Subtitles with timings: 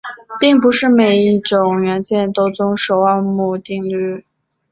[0.39, 4.25] 并不是每一种元件都遵守欧姆定律。